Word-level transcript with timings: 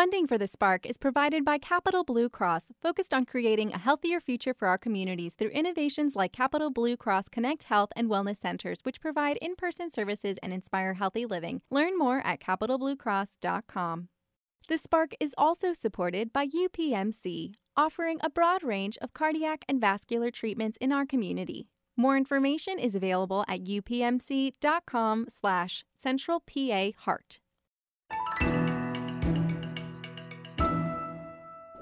Funding 0.00 0.26
for 0.26 0.38
the 0.38 0.46
Spark 0.46 0.86
is 0.86 0.96
provided 0.96 1.44
by 1.44 1.58
Capital 1.58 2.04
Blue 2.04 2.30
Cross, 2.30 2.72
focused 2.80 3.12
on 3.12 3.26
creating 3.26 3.70
a 3.70 3.78
healthier 3.78 4.18
future 4.18 4.54
for 4.54 4.66
our 4.66 4.78
communities 4.78 5.34
through 5.34 5.50
innovations 5.50 6.16
like 6.16 6.32
Capital 6.32 6.70
Blue 6.70 6.96
Cross 6.96 7.28
Connect 7.28 7.64
Health 7.64 7.90
and 7.94 8.08
Wellness 8.08 8.38
Centers, 8.38 8.78
which 8.82 8.98
provide 8.98 9.36
in 9.42 9.56
person 9.56 9.90
services 9.90 10.38
and 10.42 10.54
inspire 10.54 10.94
healthy 10.94 11.26
living. 11.26 11.60
Learn 11.70 11.98
more 11.98 12.20
at 12.24 12.40
capitalbluecross.com. 12.40 14.08
The 14.68 14.78
Spark 14.78 15.12
is 15.20 15.34
also 15.36 15.74
supported 15.74 16.32
by 16.32 16.46
UPMC, 16.46 17.52
offering 17.76 18.20
a 18.22 18.30
broad 18.30 18.62
range 18.62 18.96
of 19.02 19.12
cardiac 19.12 19.66
and 19.68 19.82
vascular 19.82 20.30
treatments 20.30 20.78
in 20.80 20.92
our 20.92 21.04
community. 21.04 21.68
More 21.94 22.16
information 22.16 22.78
is 22.78 22.94
available 22.94 23.44
at 23.46 23.64
upmc.com 23.64 25.26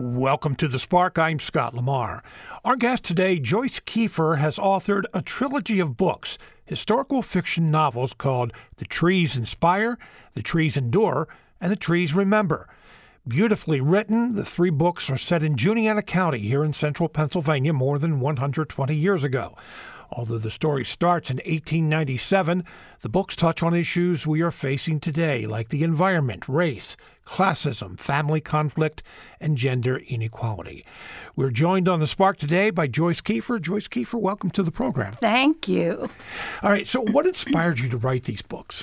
Welcome 0.01 0.55
to 0.57 0.69
The 0.69 0.79
Spark. 0.79 1.19
I'm 1.19 1.41
Scott 1.41 1.75
Lamar. 1.75 2.23
Our 2.65 2.77
guest 2.77 3.03
today, 3.03 3.41
Joyce 3.41 3.81
Keefer, 3.81 4.39
has 4.39 4.57
authored 4.57 5.07
a 5.13 5.23
trilogy 5.23 5.81
of 5.81 5.97
books, 5.97 6.39
historical 6.65 7.21
fiction 7.21 7.73
novels 7.73 8.13
called 8.13 8.53
The 8.77 8.85
Trees 8.85 9.37
Inspire, 9.37 9.99
The 10.35 10.43
Trees 10.43 10.77
Endure, 10.77 11.27
and 11.61 11.73
The 11.73 11.77
Trees 11.77 12.15
Remember. 12.15 12.69
Beautifully 13.27 13.81
written, 13.81 14.37
the 14.37 14.45
three 14.45 14.71
books 14.71 15.11
are 15.11 15.19
set 15.19 15.43
in 15.43 15.57
Juniata 15.57 16.03
County 16.03 16.39
here 16.39 16.63
in 16.63 16.75
central 16.75 17.09
Pennsylvania 17.09 17.73
more 17.73 17.99
than 17.99 18.21
120 18.21 18.95
years 18.95 19.25
ago. 19.25 19.57
Although 20.11 20.39
the 20.39 20.51
story 20.51 20.85
starts 20.85 21.31
in 21.31 21.37
1897, 21.37 22.65
the 23.03 23.09
books 23.09 23.37
touch 23.37 23.63
on 23.63 23.75
issues 23.75 24.27
we 24.27 24.41
are 24.41 24.51
facing 24.51 25.01
today, 25.01 25.47
like 25.47 25.69
the 25.69 25.83
environment, 25.83 26.49
race, 26.49 26.97
classism, 27.27 28.01
family 28.01 28.41
conflict, 28.41 29.03
and 29.41 29.59
gender 29.59 29.99
inequality. 29.99 30.85
We're 31.37 31.51
joined 31.51 31.89
on 31.89 32.01
the 32.01 32.07
Spark 32.07 32.39
today 32.39 32.71
by 32.71 32.87
Joyce 32.87 33.21
Keefer. 33.21 33.61
Joyce 33.61 33.89
Keefer, 33.89 34.19
welcome 34.19 34.51
to 34.51 34.63
the 34.63 34.73
program. 34.73 35.15
Thank 35.21 35.69
you. 35.69 36.09
All 36.63 36.71
right, 36.71 36.89
so 36.89 37.01
what 37.01 37.27
inspired 37.27 37.79
you 37.79 37.89
to 37.91 37.99
write 37.99 38.25
these 38.25 38.43
books? 38.43 38.83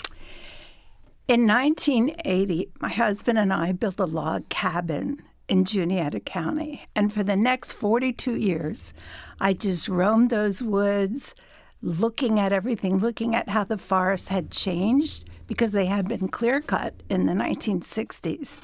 In 1.28 1.48
1980, 1.48 2.70
my 2.80 2.89
husband 2.89 3.39
and 3.39 3.52
I 3.52 3.72
built 3.72 4.00
a 4.00 4.06
log 4.06 4.48
cabin 4.50 5.23
in 5.48 5.66
Juniata 5.66 6.20
County. 6.20 6.88
And 6.96 7.14
for 7.14 7.24
the 7.24 7.36
next 7.36 7.74
42 7.74 8.36
years, 8.36 8.94
I 9.40 9.54
just 9.54 9.88
roamed 9.88 10.30
those 10.30 10.64
woods, 10.64 11.36
looking 11.82 12.40
at 12.40 12.54
everything, 12.54 12.98
looking 12.98 13.36
at 13.36 13.50
how 13.50 13.64
the 13.64 13.78
forest 13.78 14.30
had 14.30 14.52
changed 14.52 15.30
because 15.48 15.72
they 15.72 15.86
had 15.86 16.08
been 16.08 16.28
clear 16.28 16.62
cut 16.62 16.94
in 17.10 17.26
the 17.26 17.34
1960s. 17.34 18.58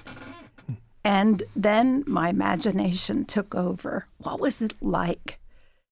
And 1.03 1.43
then 1.55 2.03
my 2.07 2.29
imagination 2.29 3.25
took 3.25 3.55
over. 3.55 4.05
What 4.17 4.39
was 4.39 4.61
it 4.61 4.73
like 4.81 5.39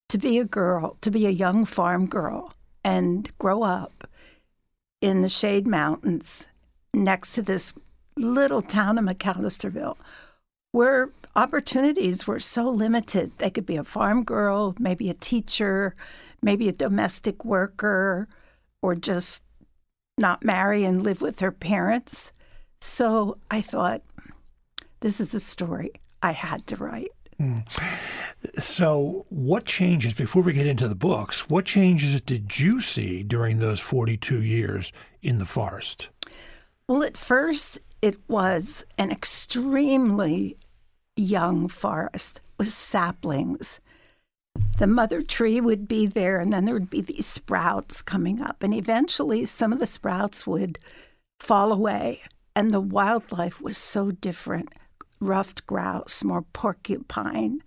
to 0.09 0.17
be 0.17 0.39
a 0.39 0.45
girl, 0.45 0.97
to 1.01 1.11
be 1.11 1.25
a 1.25 1.31
young 1.31 1.65
farm 1.65 2.07
girl, 2.07 2.53
and 2.83 3.29
grow 3.37 3.63
up 3.63 4.07
in 5.01 5.21
the 5.21 5.29
Shade 5.29 5.67
Mountains 5.67 6.47
next 6.93 7.33
to 7.33 7.41
this 7.41 7.73
little 8.17 8.61
town 8.61 8.97
of 8.97 9.05
McAllisterville 9.05 9.97
where 10.71 11.09
opportunities 11.35 12.27
were 12.27 12.39
so 12.39 12.63
limited. 12.63 13.31
They 13.37 13.49
could 13.49 13.65
be 13.65 13.75
a 13.75 13.83
farm 13.83 14.23
girl, 14.23 14.75
maybe 14.79 15.09
a 15.09 15.15
teacher, 15.15 15.95
maybe 16.41 16.67
a 16.69 16.73
domestic 16.73 17.43
worker, 17.43 18.27
or 18.81 18.95
just 18.95 19.43
not 20.17 20.43
marry 20.43 20.83
and 20.83 21.03
live 21.03 21.21
with 21.21 21.39
her 21.39 21.51
parents. 21.51 22.31
So 22.81 23.37
I 23.49 23.61
thought, 23.61 24.01
this 25.01 25.19
is 25.19 25.33
a 25.33 25.39
story 25.39 25.91
I 26.21 26.31
had 26.31 26.67
to 26.67 26.75
write. 26.75 27.11
Mm. 27.39 27.65
So, 28.59 29.25
what 29.29 29.65
changes, 29.65 30.13
before 30.13 30.41
we 30.41 30.51
get 30.51 30.67
into 30.67 30.89
the 30.89 30.95
books, 30.95 31.49
what 31.49 31.65
changes 31.65 32.19
did 32.19 32.59
you 32.59 32.81
see 32.81 33.23
during 33.23 33.59
those 33.59 33.79
42 33.79 34.41
years 34.41 34.91
in 35.21 35.37
the 35.37 35.45
forest? 35.45 36.09
Well, 36.87 37.03
at 37.03 37.15
first, 37.15 37.79
it 38.01 38.17
was 38.27 38.83
an 38.97 39.11
extremely 39.11 40.57
young 41.19 41.67
forest 41.67 42.39
with 42.57 42.69
saplings. 42.69 43.79
The 44.77 44.87
mother 44.87 45.21
tree 45.21 45.61
would 45.61 45.87
be 45.87 46.07
there, 46.07 46.39
and 46.39 46.51
then 46.51 46.65
there 46.65 46.73
would 46.73 46.89
be 46.89 47.01
these 47.01 47.25
sprouts 47.25 48.01
coming 48.01 48.41
up. 48.41 48.63
And 48.63 48.73
eventually, 48.73 49.45
some 49.45 49.71
of 49.73 49.79
the 49.79 49.87
sprouts 49.87 50.47
would 50.47 50.79
fall 51.39 51.71
away, 51.71 52.21
and 52.55 52.73
the 52.73 52.81
wildlife 52.81 53.61
was 53.61 53.77
so 53.77 54.11
different 54.11 54.73
ruffed 55.21 55.65
grouse, 55.67 56.23
more 56.23 56.41
porcupine, 56.41 57.61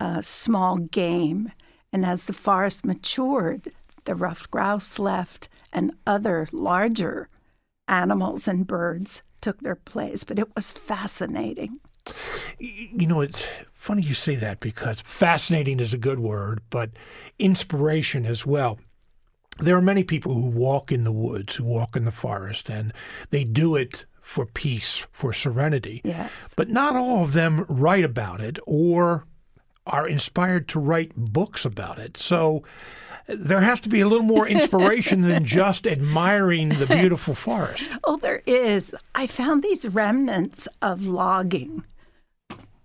uh, 0.00 0.20
small 0.22 0.76
game. 0.76 1.50
And 1.92 2.04
as 2.04 2.24
the 2.24 2.32
forest 2.32 2.84
matured, 2.84 3.72
the 4.04 4.14
ruffed 4.14 4.50
grouse 4.50 4.98
left, 4.98 5.48
and 5.72 5.92
other 6.06 6.48
larger 6.52 7.28
animals 7.88 8.46
and 8.46 8.66
birds 8.66 9.22
took 9.40 9.60
their 9.60 9.76
place, 9.76 10.24
but 10.24 10.38
it 10.38 10.54
was 10.54 10.72
fascinating. 10.72 11.80
You 12.58 13.06
know, 13.06 13.20
it's 13.20 13.46
funny 13.72 14.02
you 14.02 14.14
say 14.14 14.36
that 14.36 14.60
because 14.60 15.00
fascinating 15.02 15.80
is 15.80 15.94
a 15.94 15.98
good 15.98 16.18
word, 16.18 16.60
but 16.70 16.90
inspiration 17.38 18.26
as 18.26 18.46
well. 18.46 18.78
There 19.58 19.76
are 19.76 19.82
many 19.82 20.02
people 20.02 20.34
who 20.34 20.46
walk 20.46 20.90
in 20.90 21.04
the 21.04 21.12
woods, 21.12 21.56
who 21.56 21.64
walk 21.64 21.96
in 21.96 22.04
the 22.04 22.10
forest, 22.10 22.68
and 22.68 22.92
they 23.30 23.44
do 23.44 23.76
it 23.76 24.04
for 24.20 24.46
peace, 24.46 25.06
for 25.12 25.32
serenity. 25.32 26.00
Yes. 26.02 26.30
But 26.56 26.68
not 26.70 26.96
all 26.96 27.22
of 27.22 27.34
them 27.34 27.64
write 27.68 28.04
about 28.04 28.40
it 28.40 28.58
or 28.66 29.26
are 29.86 30.08
inspired 30.08 30.66
to 30.68 30.80
write 30.80 31.14
books 31.14 31.64
about 31.64 31.98
it. 31.98 32.16
So 32.16 32.64
there 33.28 33.60
has 33.60 33.80
to 33.82 33.88
be 33.88 34.00
a 34.00 34.08
little 34.08 34.24
more 34.24 34.46
inspiration 34.46 35.22
than 35.22 35.44
just 35.60 35.86
admiring 35.86 36.70
the 36.70 36.86
beautiful 36.86 37.34
forest. 37.34 37.90
Oh, 38.04 38.16
there 38.16 38.42
is. 38.46 38.94
I 39.14 39.26
found 39.26 39.62
these 39.62 39.86
remnants 39.86 40.68
of 40.82 41.06
logging, 41.06 41.84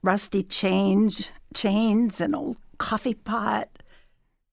rusty 0.01 0.43
chains, 0.43 1.27
chains, 1.53 2.21
an 2.21 2.35
old 2.35 2.57
coffee 2.77 3.13
pot, 3.13 3.69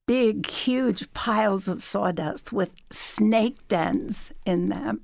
big, 0.07 0.47
huge 0.47 1.13
piles 1.13 1.69
of 1.69 1.83
sawdust 1.83 2.53
with 2.53 2.71
snake 2.91 3.57
dens 3.69 4.33
in 4.45 4.69
them. 4.69 5.03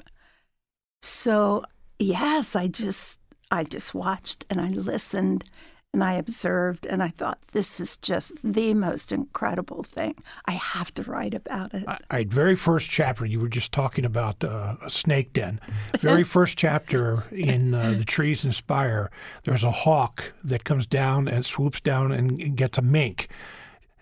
So 1.03 1.65
yes, 1.99 2.55
I 2.57 2.69
just 2.69 3.19
I 3.51 3.65
just 3.65 3.95
watched 3.95 4.45
and 4.49 4.61
I 4.61 4.69
listened 4.69 5.45
and 5.93 6.03
I 6.03 6.15
observed 6.15 6.87
and 6.87 7.03
I 7.03 7.09
thought, 7.09 7.39
this 7.53 7.79
is 7.79 7.99
just 7.99 8.33
the 8.43 8.73
most 8.73 9.13
incredible 9.13 9.83
thing. 9.83 10.15
I 10.47 10.53
have 10.53 10.93
to 10.95 11.03
write 11.03 11.35
about 11.35 11.75
it. 11.75 11.87
All 11.87 11.99
right, 12.11 12.29
very 12.29 12.57
first 12.57 12.89
chapter, 12.89 13.27
you 13.27 13.41
were 13.41 13.49
just 13.49 13.73
talking 13.73 14.05
about 14.05 14.43
uh, 14.43 14.77
a 14.83 14.91
snake 14.91 15.33
den. 15.35 15.61
Very 16.01 16.23
first 16.25 16.57
chapter 16.57 17.25
in 17.31 17.75
uh, 17.75 17.93
The 17.93 18.05
Trees 18.05 18.45
Inspire, 18.45 19.11
there's 19.45 19.65
a 19.65 19.71
hawk 19.71 20.33
that 20.43 20.65
comes 20.65 20.87
down 20.87 21.29
and 21.29 21.45
swoops 21.45 21.81
down 21.81 22.11
and 22.11 22.57
gets 22.57 22.79
a 22.79 22.83
mink. 22.83 23.29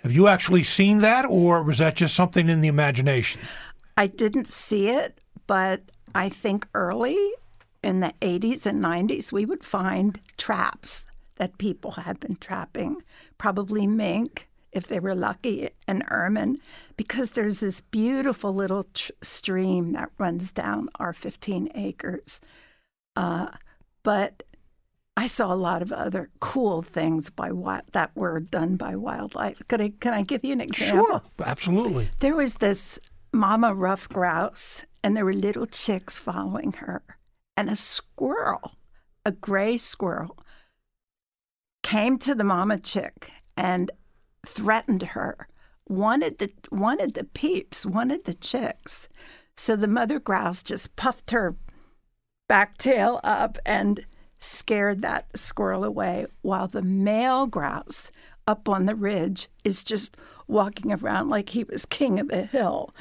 Have 0.03 0.13
you 0.13 0.29
actually 0.29 0.63
seen 0.63 0.99
that, 0.99 1.27
or 1.27 1.63
was 1.63 1.79
that 1.79 1.97
just 1.97 2.15
something 2.15 2.49
in 2.49 2.61
the 2.61 2.69
imagination? 2.69 3.41
I 3.97 4.07
didn't 4.07 4.47
see 4.47 4.89
it, 4.89 5.21
but 5.47 5.83
I 6.15 6.29
think 6.29 6.67
early 6.75 7.19
in 7.83 8.01
the 8.01 8.15
80s 8.23 8.65
and 8.65 8.83
90s, 8.83 9.33
we 9.33 9.45
would 9.45 9.65
find 9.65 10.19
traps 10.39 11.05
that 11.41 11.57
people 11.57 11.93
had 11.93 12.21
been 12.21 12.37
trapping, 12.37 13.03
probably 13.39 13.87
mink 13.87 14.47
if 14.73 14.87
they 14.89 15.01
were 15.01 15.15
lucky, 15.15 15.71
and 15.89 16.05
ermine, 16.11 16.59
because 16.99 17.31
there's 17.31 17.61
this 17.61 17.81
beautiful 17.81 18.55
little 18.55 18.85
tr- 18.93 19.11
stream 19.23 19.93
that 19.93 20.11
runs 20.19 20.53
down 20.53 20.91
our 20.97 21.15
15 21.15 21.71
acres. 21.75 22.43
Uh, 23.17 23.49
but 24.03 24.43
I 25.17 25.27
saw 25.27 25.51
a 25.51 25.57
lot 25.57 25.81
of 25.81 25.93
other 25.93 26.29
cool 26.41 26.83
things 26.83 27.31
by 27.31 27.53
what 27.53 27.87
that 27.95 28.15
were 28.15 28.39
done 28.39 28.77
by 28.77 28.95
wildlife. 28.95 29.63
Could 29.67 29.81
I 29.81 29.95
can 29.99 30.13
I 30.13 30.21
give 30.21 30.45
you 30.45 30.53
an 30.53 30.61
example? 30.61 31.07
Sure, 31.07 31.23
absolutely. 31.43 32.11
There 32.21 32.37
was 32.37 32.55
this 32.55 32.99
mama 33.33 33.73
ruffed 33.73 34.13
grouse, 34.13 34.83
and 35.03 35.17
there 35.17 35.25
were 35.25 35.33
little 35.33 35.67
chicks 35.67 36.19
following 36.19 36.75
her, 36.75 37.03
and 37.57 37.71
a 37.71 37.77
squirrel, 37.77 38.73
a 39.25 39.33
gray 39.33 39.79
squirrel, 39.79 40.37
came 41.91 42.17
to 42.17 42.37
the 42.37 42.45
mama 42.45 42.79
chick 42.79 43.33
and 43.57 43.91
threatened 44.47 45.03
her, 45.03 45.49
wanted 45.89 46.39
the 46.39 46.49
wanted 46.71 47.15
the 47.15 47.25
peeps, 47.25 47.85
wanted 47.85 48.25
the 48.25 48.35
chicks. 48.35 49.09
So 49.57 49.75
the 49.75 49.89
mother 49.89 50.21
grouse 50.21 50.63
just 50.63 50.95
puffed 50.95 51.33
her 51.33 51.57
back 52.49 52.79
tail 52.79 53.19
up 53.25 53.59
and 53.67 54.07
scared 54.39 55.03
that 55.03 55.27
squirrel 55.35 55.83
away, 55.83 56.27
while 56.43 56.69
the 56.69 56.81
male 56.81 57.49
grouse 57.49 58.13
up 58.47 58.69
on 58.69 58.87
the 58.87 58.95
ridge 58.95 59.49
is 59.65 59.83
just 59.83 60.17
walking 60.47 60.93
around 60.93 61.29
like 61.29 61.49
he 61.49 61.65
was 61.65 61.87
king 61.87 62.21
of 62.21 62.29
the 62.29 62.45
hill. 62.45 62.95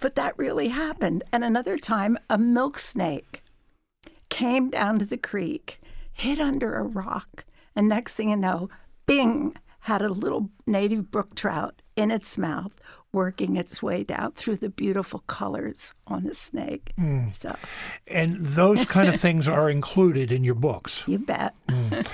But 0.00 0.16
that 0.16 0.36
really 0.36 0.68
happened. 0.68 1.22
And 1.32 1.44
another 1.44 1.78
time, 1.78 2.18
a 2.28 2.36
milk 2.36 2.80
snake 2.80 3.44
came 4.28 4.70
down 4.70 4.98
to 4.98 5.04
the 5.04 5.16
creek 5.16 5.80
hid 6.12 6.40
under 6.40 6.74
a 6.74 6.82
rock. 6.82 7.44
And 7.76 7.88
next 7.88 8.14
thing 8.14 8.30
you 8.30 8.36
know, 8.36 8.68
bing, 9.06 9.56
had 9.80 10.00
a 10.00 10.08
little 10.08 10.48
native 10.66 11.10
brook 11.10 11.34
trout 11.34 11.82
in 11.94 12.10
its 12.10 12.38
mouth 12.38 12.72
working 13.14 13.56
its 13.56 13.82
way 13.82 14.02
down 14.02 14.32
through 14.32 14.56
the 14.56 14.68
beautiful 14.68 15.20
colors 15.26 15.94
on 16.06 16.24
the 16.24 16.34
snake. 16.34 16.92
Mm. 16.98 17.34
So, 17.34 17.54
and 18.06 18.36
those 18.40 18.84
kind 18.84 19.08
of 19.08 19.20
things 19.20 19.46
are 19.46 19.70
included 19.70 20.32
in 20.32 20.42
your 20.42 20.56
books. 20.56 21.04
You 21.06 21.18
bet. 21.18 21.54
Mm. 21.68 22.06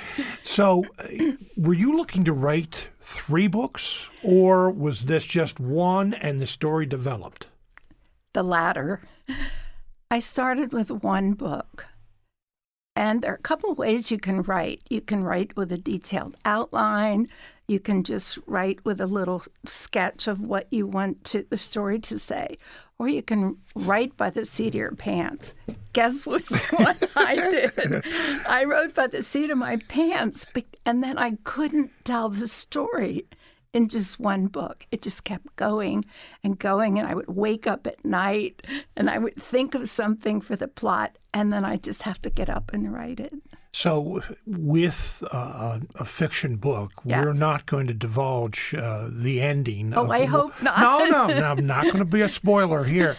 So, 0.43 0.85
uh, 0.99 1.33
were 1.57 1.75
you 1.75 1.97
looking 1.97 2.25
to 2.25 2.33
write 2.33 2.89
three 3.01 3.47
books, 3.47 4.07
or 4.23 4.71
was 4.71 5.07
this 5.07 5.25
just 5.25 5.59
one 5.59 6.15
and 6.15 6.39
the 6.39 6.47
story 6.47 6.87
developed? 6.87 7.49
The 8.33 8.43
latter. 8.43 9.01
I 10.11 10.21
started 10.21 10.73
with 10.73 10.91
one 10.91 11.33
book. 11.33 11.87
And 13.01 13.23
there 13.23 13.33
are 13.33 13.37
a 13.37 13.39
couple 13.39 13.75
ways 13.75 14.11
you 14.11 14.19
can 14.19 14.43
write. 14.43 14.83
You 14.91 15.01
can 15.01 15.25
write 15.25 15.57
with 15.57 15.73
a 15.73 15.79
detailed 15.79 16.37
outline. 16.45 17.29
You 17.67 17.81
can 17.81 18.05
just 18.05 18.39
write 18.47 18.85
with 18.85 19.01
a 19.01 19.07
little 19.07 19.43
sketch 19.65 20.29
of 20.29 20.43
what 20.43 20.67
you 20.71 20.87
want 20.87 21.25
to, 21.25 21.47
the 21.49 21.57
story 21.57 21.99
to 22.01 22.19
say, 22.19 22.59
or 22.99 23.09
you 23.09 23.23
can 23.23 23.57
write 23.75 24.19
by 24.19 24.29
the 24.29 24.45
seat 24.45 24.69
of 24.69 24.75
your 24.75 24.93
pants. 24.93 25.55
Guess 25.95 26.27
which 26.27 26.51
one 26.73 26.99
I 27.17 27.37
did? 27.37 28.05
I 28.47 28.65
wrote 28.65 28.95
by 28.95 29.07
the 29.07 29.23
seat 29.23 29.49
of 29.49 29.57
my 29.57 29.77
pants, 29.89 30.45
and 30.85 31.03
then 31.03 31.17
I 31.17 31.39
couldn't 31.43 31.93
tell 32.05 32.29
the 32.29 32.49
story 32.49 33.25
in 33.73 33.89
just 33.89 34.19
one 34.19 34.47
book. 34.47 34.87
It 34.91 35.03
just 35.03 35.25
kept 35.25 35.55
going 35.57 36.05
and 36.43 36.59
going, 36.59 36.99
and 36.99 37.07
I 37.09 37.15
would 37.15 37.29
wake 37.29 37.67
up 37.67 37.87
at 37.87 38.05
night 38.05 38.67
and 38.97 39.09
I 39.09 39.19
would 39.19 39.41
think 39.41 39.75
of 39.75 39.89
something 39.89 40.41
for 40.41 40.57
the 40.57 40.69
plot, 40.69 41.19
and 41.33 41.53
then 41.53 41.65
I 41.65 41.77
just 41.77 42.03
have 42.03 42.21
to 42.23 42.31
get 42.31 42.51
up 42.51 42.73
and 42.73 42.93
write 42.93 43.21
it. 43.21 43.33
So, 43.73 44.21
with 44.47 45.23
uh, 45.33 45.79
a 45.95 46.05
fiction 46.05 46.57
book, 46.57 46.91
yes. 47.05 47.25
we're 47.25 47.33
not 47.33 47.67
going 47.67 47.87
to 47.87 47.95
divulge 47.95 48.75
uh, 48.75 49.09
the 49.09 49.41
ending. 49.41 49.95
Oh, 49.95 50.11
I 50.11 50.25
hope 50.25 50.61
not. 50.61 50.81
no, 50.81 51.29
no, 51.29 51.39
no, 51.39 51.47
I'm 51.53 51.67
not 51.67 51.85
going 51.85 51.99
to 51.99 52.05
be 52.05 52.21
a 52.21 52.29
spoiler 52.29 52.83
here. 52.83 53.17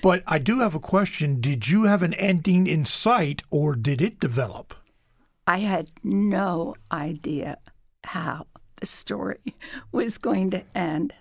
But 0.00 0.22
I 0.24 0.38
do 0.38 0.60
have 0.60 0.76
a 0.76 0.80
question. 0.80 1.40
Did 1.40 1.66
you 1.66 1.84
have 1.84 2.04
an 2.04 2.14
ending 2.14 2.68
in 2.68 2.86
sight, 2.86 3.42
or 3.50 3.74
did 3.74 4.00
it 4.00 4.20
develop? 4.20 4.72
I 5.48 5.58
had 5.58 5.90
no 6.04 6.76
idea 6.92 7.56
how 8.04 8.46
the 8.80 8.86
story 8.86 9.54
was 9.92 10.18
going 10.18 10.50
to 10.50 10.64
end. 10.74 11.14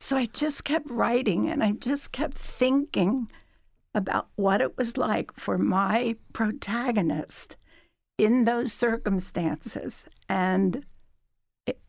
So 0.00 0.16
I 0.16 0.26
just 0.26 0.64
kept 0.64 0.90
writing 0.90 1.48
and 1.48 1.62
I 1.62 1.72
just 1.72 2.12
kept 2.12 2.36
thinking 2.36 3.30
about 3.94 4.28
what 4.36 4.60
it 4.60 4.76
was 4.76 4.96
like 4.96 5.32
for 5.34 5.56
my 5.56 6.16
protagonist 6.32 7.56
in 8.18 8.44
those 8.44 8.72
circumstances. 8.72 10.04
And 10.28 10.84
it, 11.66 11.80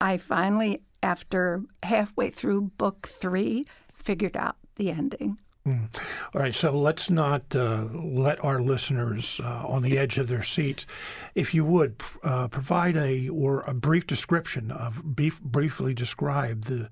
I 0.00 0.16
finally, 0.16 0.82
after 1.02 1.62
halfway 1.82 2.30
through 2.30 2.72
book 2.78 3.08
three, 3.08 3.66
figured 3.94 4.36
out 4.36 4.56
the 4.76 4.90
ending. 4.90 5.38
Mm. 5.70 5.88
All 6.34 6.40
right, 6.40 6.54
so 6.54 6.76
let's 6.76 7.10
not 7.10 7.54
uh, 7.54 7.84
let 7.92 8.42
our 8.44 8.60
listeners 8.60 9.40
uh, 9.42 9.66
on 9.66 9.82
the 9.82 9.98
edge 9.98 10.18
of 10.18 10.28
their 10.28 10.42
seats. 10.42 10.86
If 11.34 11.54
you 11.54 11.64
would 11.64 12.02
uh, 12.22 12.48
provide 12.48 12.96
a 12.96 13.28
or 13.28 13.62
a 13.62 13.74
brief 13.74 14.06
description 14.06 14.70
of 14.70 15.02
brief, 15.02 15.40
briefly 15.40 15.94
describe 15.94 16.64
the 16.64 16.90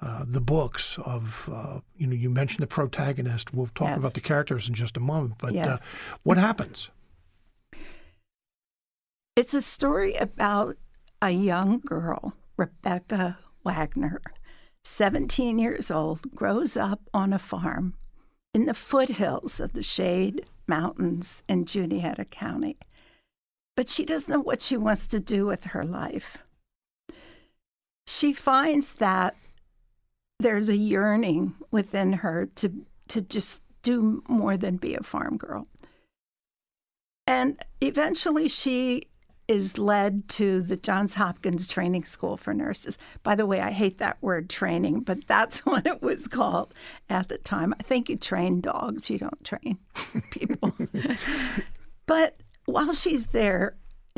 uh, 0.00 0.24
the 0.26 0.40
books 0.40 0.98
of 1.04 1.48
uh, 1.52 1.80
you 1.96 2.06
know 2.06 2.14
you 2.14 2.30
mentioned 2.30 2.62
the 2.62 2.68
protagonist. 2.68 3.52
We'll 3.52 3.70
talk 3.74 3.88
yes. 3.88 3.98
about 3.98 4.14
the 4.14 4.20
characters 4.20 4.68
in 4.68 4.74
just 4.74 4.96
a 4.96 5.00
moment, 5.00 5.34
but 5.38 5.50
uh, 5.50 5.54
yes. 5.54 5.80
what 6.22 6.38
happens? 6.38 6.88
It's 9.36 9.54
a 9.54 9.62
story 9.62 10.14
about 10.14 10.76
a 11.22 11.30
young 11.30 11.80
girl, 11.80 12.34
Rebecca 12.56 13.38
Wagner, 13.64 14.20
17 14.84 15.58
years 15.58 15.90
old, 15.90 16.34
grows 16.34 16.76
up 16.76 17.00
on 17.12 17.32
a 17.32 17.38
farm 17.38 17.94
in 18.54 18.66
the 18.66 18.74
foothills 18.74 19.60
of 19.60 19.72
the 19.72 19.82
Shade 19.82 20.46
Mountains 20.66 21.42
in 21.48 21.64
Juniata 21.64 22.24
County. 22.24 22.76
But 23.76 23.88
she 23.88 24.04
doesn't 24.04 24.32
know 24.32 24.40
what 24.40 24.62
she 24.62 24.76
wants 24.76 25.06
to 25.08 25.20
do 25.20 25.46
with 25.46 25.64
her 25.64 25.84
life. 25.84 26.38
She 28.06 28.32
finds 28.32 28.94
that 28.94 29.36
there's 30.38 30.68
a 30.68 30.76
yearning 30.76 31.54
within 31.70 32.14
her 32.14 32.46
to, 32.56 32.72
to 33.08 33.22
just 33.22 33.62
do 33.82 34.22
more 34.28 34.56
than 34.56 34.76
be 34.76 34.94
a 34.94 35.02
farm 35.02 35.36
girl. 35.36 35.66
And 37.26 37.62
eventually 37.80 38.48
she 38.48 39.04
is 39.50 39.78
led 39.78 40.28
to 40.28 40.62
the 40.62 40.76
Johns 40.76 41.14
Hopkins 41.14 41.66
Training 41.66 42.04
School 42.04 42.36
for 42.36 42.54
Nurses. 42.54 42.96
By 43.24 43.34
the 43.34 43.44
way, 43.44 43.60
I 43.60 43.72
hate 43.72 43.98
that 43.98 44.16
word 44.22 44.48
training, 44.48 45.00
but 45.00 45.26
that's 45.26 45.58
what 45.66 45.88
it 45.88 46.00
was 46.00 46.28
called 46.28 46.72
at 47.08 47.28
the 47.28 47.38
time. 47.38 47.74
I 47.80 47.82
think 47.82 48.08
you 48.08 48.16
train 48.16 48.60
dogs, 48.60 49.10
you 49.10 49.18
don't 49.18 49.44
train 49.44 49.78
people. 50.30 50.72
but 52.06 52.36
while 52.66 52.92
she's 52.92 53.26
there, 53.26 53.74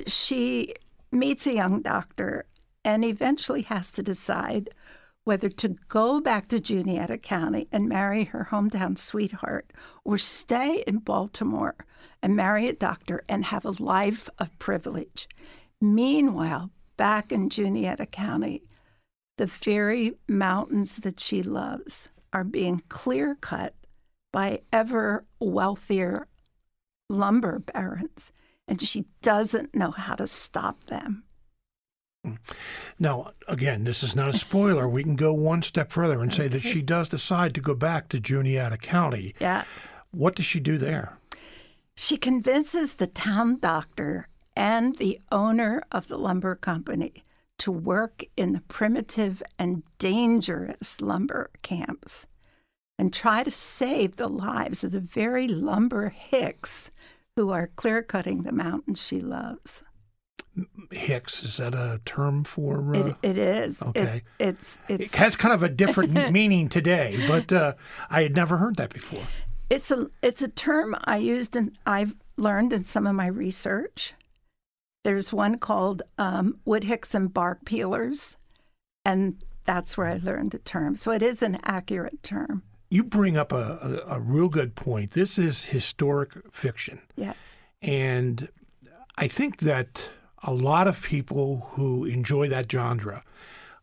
she 0.06 0.74
meets 1.10 1.46
a 1.46 1.54
young 1.54 1.80
doctor 1.80 2.44
and 2.84 3.02
eventually 3.02 3.62
has 3.62 3.88
to 3.92 4.02
decide 4.02 4.68
whether 5.24 5.48
to 5.48 5.76
go 5.88 6.20
back 6.20 6.48
to 6.48 6.60
Juniata 6.60 7.18
County 7.18 7.68
and 7.70 7.88
marry 7.88 8.24
her 8.24 8.48
hometown 8.50 8.98
sweetheart 8.98 9.72
or 10.04 10.18
stay 10.18 10.82
in 10.86 10.98
Baltimore 10.98 11.76
and 12.22 12.34
marry 12.34 12.66
a 12.68 12.72
doctor 12.72 13.22
and 13.28 13.44
have 13.44 13.64
a 13.64 13.82
life 13.82 14.28
of 14.38 14.58
privilege. 14.58 15.28
Meanwhile, 15.80 16.70
back 16.96 17.32
in 17.32 17.50
Juniata 17.50 18.06
County, 18.06 18.62
the 19.38 19.46
very 19.46 20.14
mountains 20.28 20.96
that 20.98 21.20
she 21.20 21.42
loves 21.42 22.08
are 22.32 22.44
being 22.44 22.82
clear 22.88 23.36
cut 23.40 23.74
by 24.32 24.62
ever 24.72 25.24
wealthier 25.40 26.26
lumber 27.08 27.58
barons, 27.58 28.32
and 28.66 28.80
she 28.80 29.04
doesn't 29.20 29.74
know 29.74 29.90
how 29.90 30.14
to 30.14 30.26
stop 30.26 30.84
them. 30.84 31.24
Now, 32.98 33.32
again, 33.48 33.84
this 33.84 34.02
is 34.02 34.14
not 34.14 34.34
a 34.34 34.38
spoiler. 34.38 34.88
we 34.88 35.02
can 35.02 35.16
go 35.16 35.32
one 35.32 35.62
step 35.62 35.90
further 35.90 36.20
and 36.22 36.32
say 36.32 36.48
that 36.48 36.62
she 36.62 36.82
does 36.82 37.08
decide 37.08 37.54
to 37.54 37.60
go 37.60 37.74
back 37.74 38.08
to 38.08 38.20
Juniata 38.20 38.76
County. 38.76 39.34
Yes. 39.40 39.66
What 40.12 40.36
does 40.36 40.46
she 40.46 40.60
do 40.60 40.78
there? 40.78 41.18
She 41.96 42.16
convinces 42.16 42.94
the 42.94 43.06
town 43.06 43.58
doctor 43.58 44.28
and 44.56 44.96
the 44.98 45.20
owner 45.30 45.82
of 45.90 46.08
the 46.08 46.18
lumber 46.18 46.54
company 46.54 47.24
to 47.58 47.72
work 47.72 48.24
in 48.36 48.52
the 48.52 48.60
primitive 48.60 49.42
and 49.58 49.82
dangerous 49.98 51.00
lumber 51.00 51.50
camps 51.62 52.26
and 52.98 53.12
try 53.12 53.42
to 53.42 53.50
save 53.50 54.16
the 54.16 54.28
lives 54.28 54.84
of 54.84 54.92
the 54.92 55.00
very 55.00 55.48
lumber 55.48 56.10
hicks 56.10 56.90
who 57.36 57.50
are 57.50 57.70
clear 57.76 58.02
cutting 58.02 58.42
the 58.42 58.52
mountains 58.52 59.02
she 59.02 59.20
loves. 59.20 59.82
Hicks 60.90 61.42
is 61.42 61.56
that 61.56 61.74
a 61.74 62.00
term 62.04 62.44
for? 62.44 62.94
Uh, 62.94 63.06
it, 63.08 63.16
it 63.22 63.38
is. 63.38 63.80
Okay. 63.80 64.22
It, 64.38 64.48
it's, 64.48 64.78
it's 64.88 65.14
it 65.14 65.18
has 65.18 65.36
kind 65.36 65.54
of 65.54 65.62
a 65.62 65.68
different 65.68 66.12
meaning 66.32 66.68
today, 66.68 67.24
but 67.26 67.52
uh, 67.52 67.74
I 68.10 68.22
had 68.22 68.36
never 68.36 68.58
heard 68.58 68.76
that 68.76 68.92
before. 68.92 69.22
It's 69.70 69.90
a 69.90 70.08
it's 70.22 70.42
a 70.42 70.48
term 70.48 70.94
I 71.04 71.16
used 71.16 71.56
and 71.56 71.76
I've 71.86 72.14
learned 72.36 72.72
in 72.72 72.84
some 72.84 73.06
of 73.06 73.14
my 73.14 73.26
research. 73.26 74.12
There's 75.04 75.32
one 75.32 75.58
called 75.58 76.02
um, 76.18 76.58
wood 76.64 76.84
hicks 76.84 77.14
and 77.14 77.32
bark 77.32 77.64
peelers, 77.64 78.36
and 79.04 79.42
that's 79.64 79.96
where 79.96 80.08
I 80.08 80.20
learned 80.22 80.50
the 80.50 80.58
term. 80.58 80.96
So 80.96 81.10
it 81.10 81.22
is 81.22 81.42
an 81.42 81.58
accurate 81.64 82.22
term. 82.22 82.62
You 82.90 83.02
bring 83.02 83.36
up 83.36 83.52
a, 83.52 84.02
a, 84.06 84.16
a 84.16 84.20
real 84.20 84.48
good 84.48 84.74
point. 84.74 85.12
This 85.12 85.38
is 85.38 85.64
historic 85.64 86.32
fiction. 86.52 87.00
Yes. 87.16 87.36
And 87.80 88.48
I 89.16 89.28
think 89.28 89.58
that 89.58 90.10
a 90.42 90.52
lot 90.52 90.88
of 90.88 91.02
people 91.02 91.68
who 91.72 92.04
enjoy 92.04 92.48
that 92.48 92.70
genre, 92.70 93.22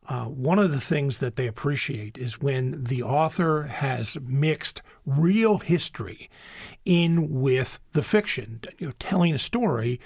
uh, 0.07 0.25
one 0.25 0.57
of 0.57 0.71
the 0.71 0.81
things 0.81 1.19
that 1.19 1.35
they 1.35 1.47
appreciate 1.47 2.17
is 2.17 2.41
when 2.41 2.83
the 2.83 3.03
author 3.03 3.63
has 3.63 4.17
mixed 4.21 4.81
real 5.05 5.59
history 5.59 6.29
in 6.83 7.41
with 7.41 7.79
the 7.93 8.01
fiction, 8.01 8.59
you 8.79 8.87
know, 8.87 8.93
telling 8.99 9.33
a 9.33 9.39
story, 9.39 9.99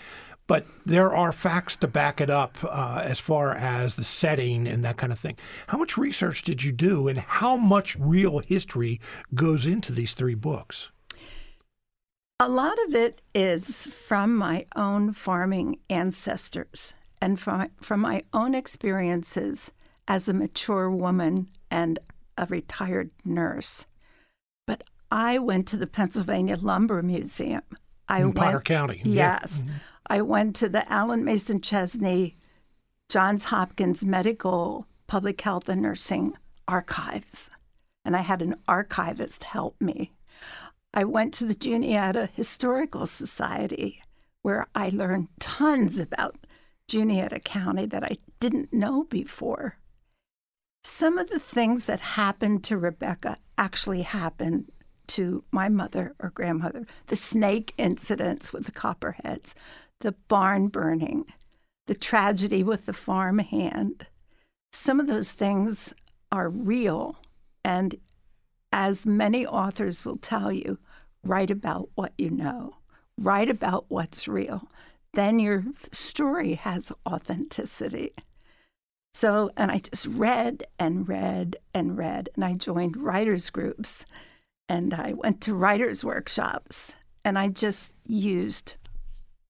but 0.45 0.65
there 0.85 1.15
are 1.15 1.31
facts 1.31 1.77
to 1.77 1.87
back 1.87 2.19
it 2.19 2.29
up 2.29 2.57
uh, 2.65 3.01
as 3.01 3.19
far 3.19 3.53
as 3.53 3.95
the 3.95 4.03
setting 4.03 4.67
and 4.67 4.83
that 4.83 4.97
kind 4.97 5.13
of 5.13 5.19
thing. 5.19 5.37
How 5.67 5.77
much 5.77 5.97
research 5.97 6.43
did 6.43 6.63
you 6.63 6.73
do, 6.73 7.07
and 7.07 7.17
how 7.17 7.55
much 7.55 7.95
real 7.97 8.39
history 8.39 8.99
goes 9.33 9.65
into 9.65 9.93
these 9.93 10.13
three 10.13 10.35
books? 10.35 10.91
A 12.43 12.49
lot 12.49 12.77
of 12.87 12.93
it 12.93 13.21
is 13.33 13.87
from 13.87 14.35
my 14.35 14.65
own 14.75 15.13
farming 15.13 15.79
ancestors 15.89 16.93
and 17.21 17.39
from, 17.39 17.69
from 17.79 18.01
my 18.01 18.23
own 18.33 18.53
experiences 18.53 19.71
as 20.09 20.27
a 20.27 20.33
mature 20.33 20.91
woman 20.91 21.47
and 21.71 21.99
a 22.37 22.45
retired 22.47 23.11
nurse. 23.23 23.85
But 24.67 24.83
I 25.09 25.39
went 25.39 25.69
to 25.69 25.77
the 25.77 25.87
Pennsylvania 25.87 26.57
Lumber 26.57 27.01
Museum. 27.01 27.61
I 28.09 28.19
in 28.19 28.25
went, 28.25 28.35
Potter 28.35 28.59
County. 28.59 29.01
Yes. 29.05 29.59
Yeah. 29.59 29.63
Mm-hmm. 29.63 29.77
I 30.07 30.21
went 30.23 30.55
to 30.57 30.67
the 30.67 30.91
Alan 30.91 31.23
Mason 31.23 31.61
Chesney 31.61 32.35
Johns 33.07 33.45
Hopkins 33.45 34.03
Medical 34.03 34.85
Public 35.07 35.39
Health 35.39 35.69
and 35.69 35.81
Nursing 35.81 36.33
Archives, 36.67 37.49
and 38.03 38.17
I 38.17 38.19
had 38.19 38.41
an 38.41 38.55
archivist 38.67 39.45
help 39.45 39.79
me. 39.79 40.11
I 40.93 41.03
went 41.05 41.33
to 41.35 41.45
the 41.45 41.55
Juniata 41.55 42.29
Historical 42.33 43.07
Society, 43.07 44.01
where 44.41 44.67
I 44.75 44.89
learned 44.89 45.29
tons 45.39 45.97
about 45.97 46.37
Juniata 46.87 47.39
County 47.39 47.85
that 47.87 48.03
I 48.03 48.17
didn't 48.39 48.71
know 48.71 49.05
before. 49.05 49.77
Some 50.83 51.17
of 51.17 51.29
the 51.29 51.39
things 51.39 51.85
that 51.85 51.99
happened 51.99 52.63
to 52.65 52.77
Rebecca 52.77 53.37
actually 53.57 54.01
happened 54.01 54.71
to 55.07 55.43
my 55.51 55.69
mother 55.69 56.13
or 56.19 56.29
grandmother 56.29 56.85
the 57.07 57.15
snake 57.15 57.73
incidents 57.77 58.53
with 58.53 58.65
the 58.65 58.71
copperheads, 58.71 59.55
the 60.01 60.13
barn 60.27 60.67
burning, 60.67 61.25
the 61.87 61.95
tragedy 61.95 62.63
with 62.63 62.85
the 62.85 62.93
farm 62.93 63.39
hand. 63.39 64.07
Some 64.71 64.99
of 64.99 65.07
those 65.07 65.31
things 65.31 65.93
are 66.31 66.49
real. 66.49 67.17
And 67.63 67.95
as 68.73 69.05
many 69.05 69.45
authors 69.45 70.03
will 70.03 70.17
tell 70.17 70.51
you, 70.51 70.79
write 71.23 71.51
about 71.51 71.89
what 71.93 72.11
you 72.17 72.31
know, 72.31 72.75
write 73.17 73.49
about 73.49 73.85
what's 73.87 74.27
real. 74.27 74.67
Then 75.13 75.37
your 75.37 75.63
story 75.91 76.55
has 76.55 76.91
authenticity. 77.07 78.13
So, 79.13 79.51
and 79.55 79.71
I 79.71 79.77
just 79.77 80.07
read 80.07 80.63
and 80.79 81.07
read 81.07 81.55
and 81.71 81.95
read, 81.95 82.29
and 82.33 82.43
I 82.43 82.53
joined 82.53 82.97
writers' 82.97 83.51
groups 83.51 84.05
and 84.67 84.93
I 84.93 85.13
went 85.13 85.39
to 85.41 85.53
writers' 85.53 86.03
workshops, 86.03 86.93
and 87.23 87.37
I 87.37 87.49
just 87.49 87.93
used 88.07 88.75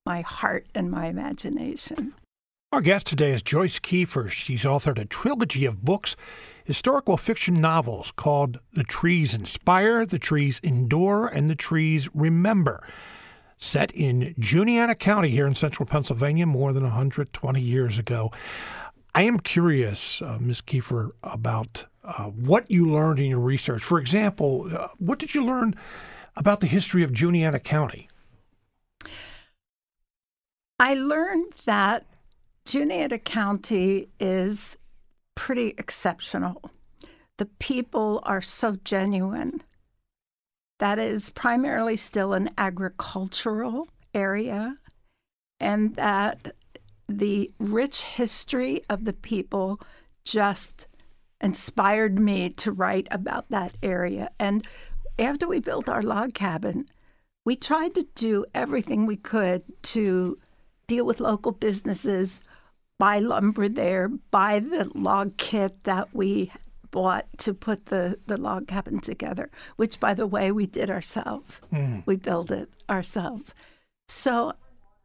my 0.05 0.21
heart 0.21 0.67
and 0.75 0.91
my 0.91 1.05
imagination. 1.07 2.13
Our 2.73 2.81
guest 2.81 3.05
today 3.05 3.29
is 3.29 3.43
Joyce 3.43 3.77
Keefer. 3.77 4.31
She's 4.31 4.63
authored 4.63 4.99
a 4.99 5.05
trilogy 5.05 5.65
of 5.65 5.85
books, 5.85 6.15
historical 6.65 7.17
fiction 7.17 7.53
novels 7.61 8.11
called 8.15 8.59
The 8.71 8.83
Trees 8.83 9.35
Inspire, 9.35 10.07
The 10.07 10.17
Trees 10.17 10.59
Endure, 10.63 11.27
and 11.27 11.47
The 11.47 11.55
Trees 11.55 12.09
Remember. 12.15 12.83
Set 13.59 13.91
in 13.91 14.33
Juniata 14.39 14.95
County 14.95 15.29
here 15.29 15.45
in 15.45 15.53
central 15.53 15.85
Pennsylvania 15.85 16.47
more 16.47 16.73
than 16.73 16.81
120 16.81 17.61
years 17.61 17.99
ago. 17.99 18.31
I 19.13 19.21
am 19.21 19.39
curious, 19.39 20.19
uh, 20.23 20.39
Ms. 20.41 20.61
Keefer, 20.61 21.11
about 21.21 21.85
uh, 22.03 22.23
what 22.23 22.71
you 22.71 22.89
learned 22.89 23.19
in 23.19 23.29
your 23.29 23.39
research. 23.39 23.83
For 23.83 23.99
example, 23.99 24.67
uh, 24.75 24.87
what 24.97 25.19
did 25.19 25.35
you 25.35 25.45
learn 25.45 25.75
about 26.35 26.59
the 26.59 26.65
history 26.65 27.03
of 27.03 27.13
Juniata 27.13 27.59
County? 27.59 28.09
I 30.79 30.95
learned 30.95 31.53
that 31.65 32.07
Juniata 32.65 33.19
County 33.19 34.09
is 34.19 34.77
pretty 35.35 35.75
exceptional. 35.77 36.71
The 37.37 37.45
people 37.45 38.21
are 38.23 38.41
so 38.41 38.77
genuine. 38.83 39.61
That 40.79 40.97
is 40.97 41.29
primarily 41.29 41.97
still 41.97 42.33
an 42.33 42.51
agricultural 42.57 43.87
area, 44.13 44.77
and 45.59 45.95
that 45.95 46.55
the 47.07 47.51
rich 47.59 48.01
history 48.03 48.83
of 48.89 49.05
the 49.05 49.13
people 49.13 49.79
just 50.23 50.87
inspired 51.41 52.17
me 52.17 52.49
to 52.49 52.71
write 52.71 53.07
about 53.11 53.49
that 53.49 53.73
area. 53.83 54.29
And 54.39 54.65
after 55.19 55.47
we 55.47 55.59
built 55.59 55.89
our 55.89 56.01
log 56.01 56.33
cabin, 56.33 56.87
we 57.45 57.55
tried 57.55 57.93
to 57.95 58.07
do 58.15 58.45
everything 58.55 59.05
we 59.05 59.17
could 59.17 59.63
to 59.83 60.39
deal 60.87 61.05
with 61.05 61.19
local 61.19 61.51
businesses, 61.51 62.39
buy 63.03 63.19
lumber 63.19 63.67
there, 63.67 64.07
buy 64.07 64.59
the 64.59 64.89
log 64.95 65.35
kit 65.35 65.83
that 65.83 66.15
we 66.15 66.49
bought 66.89 67.25
to 67.37 67.53
put 67.53 67.87
the, 67.87 68.17
the 68.27 68.37
log 68.37 68.65
cabin 68.65 68.97
together, 68.97 69.51
which, 69.75 69.99
by 69.99 70.13
the 70.13 70.25
way, 70.25 70.53
we 70.53 70.65
did 70.65 70.89
ourselves. 70.89 71.59
Mm. 71.73 72.03
We 72.05 72.15
built 72.15 72.49
it 72.49 72.69
ourselves. 72.89 73.53
So, 74.07 74.53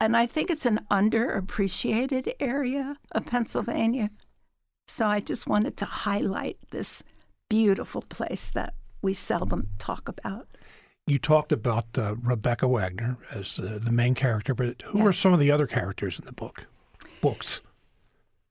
and 0.00 0.16
I 0.16 0.26
think 0.26 0.48
it's 0.48 0.64
an 0.64 0.86
underappreciated 0.92 2.34
area 2.38 2.98
of 3.10 3.26
Pennsylvania. 3.26 4.10
So 4.86 5.06
I 5.06 5.18
just 5.18 5.48
wanted 5.48 5.76
to 5.78 5.84
highlight 5.84 6.56
this 6.70 7.02
beautiful 7.50 8.02
place 8.02 8.48
that 8.50 8.74
we 9.02 9.12
seldom 9.12 9.70
talk 9.80 10.08
about. 10.08 10.46
You 11.08 11.18
talked 11.18 11.50
about 11.50 11.98
uh, 11.98 12.14
Rebecca 12.22 12.68
Wagner 12.68 13.18
as 13.34 13.58
uh, 13.58 13.80
the 13.82 13.90
main 13.90 14.14
character, 14.14 14.54
but 14.54 14.82
who 14.82 14.98
yeah. 14.98 15.06
are 15.06 15.12
some 15.12 15.32
of 15.32 15.40
the 15.40 15.50
other 15.50 15.66
characters 15.66 16.16
in 16.16 16.26
the 16.26 16.32
book? 16.32 16.68
Books. 17.20 17.60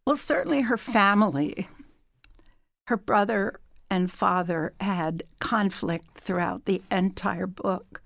Well, 0.08 0.16
certainly 0.16 0.62
her 0.62 0.78
family. 0.78 1.68
Her 2.88 2.96
brother 2.96 3.60
and 3.90 4.10
father 4.10 4.74
had 4.80 5.24
conflict 5.40 6.18
throughout 6.18 6.64
the 6.64 6.82
entire 6.90 7.46
book. 7.46 8.02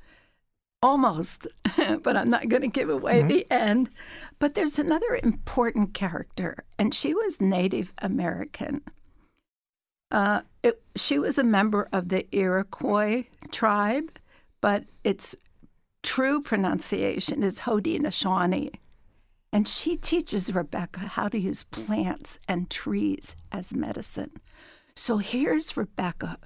Almost, 0.82 1.46
but 2.02 2.18
I'm 2.18 2.32
not 2.32 2.50
going 2.50 2.64
to 2.64 2.68
give 2.68 2.90
away 2.90 3.20
mm-hmm. 3.20 3.28
the 3.28 3.52
end. 3.52 3.92
But 4.40 4.56
there's 4.56 4.80
another 4.80 5.20
important 5.22 5.94
character, 5.94 6.64
and 6.80 6.92
she 6.92 7.14
was 7.14 7.40
Native 7.40 7.94
American. 8.00 8.82
Uh, 10.10 10.42
it, 10.64 10.82
she 10.96 11.20
was 11.20 11.38
a 11.38 11.44
member 11.44 11.88
of 11.94 12.10
the 12.10 12.26
Iroquois 12.36 13.26
tribe, 13.52 14.18
but 14.60 14.86
its 15.04 15.36
true 16.02 16.42
pronunciation 16.42 17.44
is 17.44 17.60
Haudenosaunee. 17.60 18.74
And 19.54 19.68
she 19.68 19.98
teaches 19.98 20.54
Rebecca 20.54 21.02
how 21.02 21.28
to 21.28 21.38
use 21.38 21.64
plants 21.64 22.40
and 22.48 22.70
trees 22.70 23.36
as 23.52 23.76
medicine. 23.76 24.32
So 24.96 25.18
here's 25.18 25.76
Rebecca, 25.76 26.38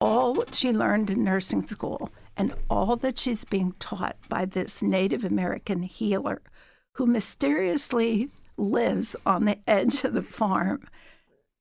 all 0.00 0.44
she 0.52 0.72
learned 0.72 1.10
in 1.10 1.24
nursing 1.24 1.66
school 1.66 2.10
and 2.36 2.54
all 2.68 2.96
that 2.96 3.18
she's 3.18 3.44
being 3.44 3.72
taught 3.78 4.16
by 4.28 4.44
this 4.44 4.82
Native 4.82 5.24
American 5.24 5.82
healer 5.82 6.42
who 6.94 7.06
mysteriously 7.06 8.30
lives 8.56 9.16
on 9.24 9.44
the 9.44 9.58
edge 9.66 10.04
of 10.04 10.12
the 10.12 10.22
farm. 10.22 10.86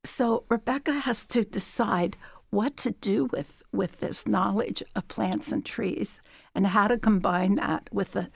So 0.03 0.43
Rebecca 0.49 0.93
has 0.93 1.25
to 1.27 1.43
decide 1.43 2.17
what 2.49 2.75
to 2.77 2.91
do 2.91 3.25
with, 3.25 3.63
with 3.71 3.99
this 3.99 4.27
knowledge 4.27 4.83
of 4.95 5.07
plants 5.07 5.51
and 5.51 5.65
trees 5.65 6.19
and 6.53 6.67
how 6.67 6.87
to 6.87 6.97
combine 6.97 7.55
that 7.55 7.87
with 7.93 8.11
the 8.11 8.29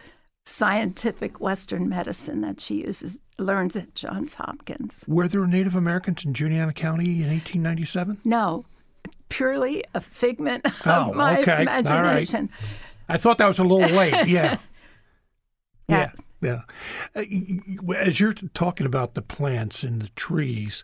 scientific 0.45 1.39
Western 1.39 1.89
medicine 1.89 2.41
that 2.41 2.61
she 2.61 2.85
uses 2.85 3.19
learns 3.37 3.75
at 3.75 3.95
Johns 3.95 4.35
Hopkins. 4.35 4.93
Were 5.07 5.27
there 5.27 5.45
Native 5.45 5.75
Americans 5.75 6.23
in 6.23 6.33
Juniata 6.33 6.73
County 6.73 7.21
in 7.23 7.29
1897? 7.29 8.19
No, 8.23 8.65
purely 9.29 9.83
a 9.93 10.01
figment 10.01 10.65
of 10.65 10.73
oh, 10.85 11.13
my 11.15 11.41
okay. 11.41 11.63
imagination. 11.63 12.49
I 13.09 13.17
thought 13.17 13.37
that 13.39 13.47
was 13.47 13.59
a 13.59 13.63
little 13.63 13.89
late. 13.95 14.13
Yeah. 14.27 14.57
yeah. 15.87 16.11
Yeah. 16.41 16.61
Uh, 17.15 17.93
as 17.95 18.19
you're 18.19 18.33
talking 18.33 18.85
about 18.85 19.13
the 19.13 19.21
plants 19.21 19.83
and 19.83 20.01
the 20.01 20.09
trees, 20.09 20.83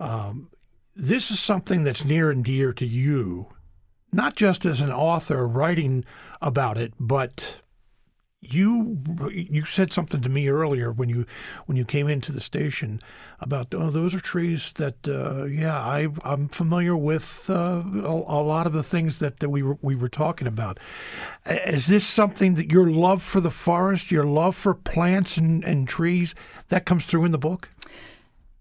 um, 0.00 0.50
this 0.94 1.30
is 1.30 1.38
something 1.38 1.84
that's 1.84 2.04
near 2.04 2.30
and 2.30 2.44
dear 2.44 2.72
to 2.72 2.86
you, 2.86 3.48
not 4.12 4.36
just 4.36 4.64
as 4.64 4.80
an 4.80 4.90
author 4.90 5.46
writing 5.46 6.04
about 6.40 6.78
it, 6.78 6.94
but 6.98 7.60
you 8.40 9.00
you 9.32 9.64
said 9.64 9.92
something 9.92 10.20
to 10.20 10.28
me 10.28 10.48
earlier 10.48 10.92
when 10.92 11.08
you 11.08 11.26
when 11.66 11.76
you 11.76 11.84
came 11.84 12.08
into 12.08 12.30
the 12.30 12.40
station 12.40 13.00
about 13.40 13.74
oh 13.74 13.90
those 13.90 14.14
are 14.14 14.20
trees 14.20 14.72
that 14.76 15.08
uh, 15.08 15.44
yeah 15.44 15.76
I 15.76 16.08
I'm 16.22 16.48
familiar 16.48 16.96
with 16.96 17.50
uh, 17.50 17.82
a, 17.84 18.10
a, 18.10 18.42
lot 18.42 18.68
of 18.68 18.72
the 18.72 18.84
things 18.84 19.18
that, 19.18 19.40
that 19.40 19.50
we 19.50 19.62
were 19.62 19.76
we 19.82 19.96
were 19.96 20.08
talking 20.08 20.46
about. 20.46 20.78
Is 21.46 21.88
this 21.88 22.06
something 22.06 22.54
that 22.54 22.70
your 22.70 22.88
love 22.88 23.24
for 23.24 23.40
the 23.40 23.50
forest, 23.50 24.12
your 24.12 24.24
love 24.24 24.54
for 24.54 24.72
plants 24.72 25.36
and, 25.36 25.64
and 25.64 25.88
trees 25.88 26.36
that 26.68 26.86
comes 26.86 27.04
through 27.04 27.24
in 27.24 27.32
the 27.32 27.38
book? 27.38 27.70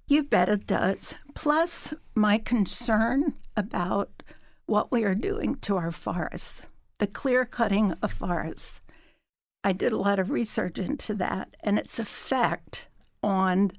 You 0.07 0.23
bet 0.23 0.49
it 0.49 0.65
does. 0.65 1.13
Plus 1.35 1.93
my 2.15 2.39
concern 2.39 3.35
about 3.55 4.23
what 4.65 4.91
we 4.91 5.03
are 5.03 5.15
doing 5.15 5.55
to 5.57 5.77
our 5.77 5.91
forests, 5.91 6.63
the 6.97 7.07
clear 7.07 7.45
cutting 7.45 7.93
of 8.01 8.11
forests 8.11 8.79
I 9.67 9.73
did 9.73 9.91
a 9.91 9.97
lot 9.97 10.17
of 10.17 10.31
research 10.31 10.79
into 10.79 11.13
that 11.15 11.57
and 11.59 11.77
its 11.77 11.99
effect 11.99 12.87
on 13.21 13.73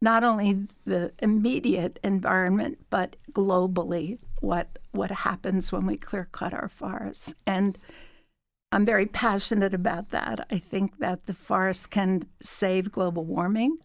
not 0.00 0.24
only 0.24 0.68
the 0.86 1.12
immediate 1.18 1.98
environment 2.02 2.78
but 2.88 3.16
globally 3.32 4.18
what 4.40 4.78
what 4.92 5.10
happens 5.10 5.70
when 5.70 5.84
we 5.84 5.98
clear 5.98 6.26
cut 6.32 6.54
our 6.54 6.70
forests 6.70 7.34
and 7.46 7.76
I'm 8.72 8.86
very 8.86 9.04
passionate 9.04 9.74
about 9.74 10.10
that. 10.12 10.46
I 10.50 10.58
think 10.58 10.98
that 10.98 11.26
the 11.26 11.34
forests 11.34 11.86
can 11.86 12.22
save 12.40 12.90
global 12.90 13.26
warming 13.26 13.76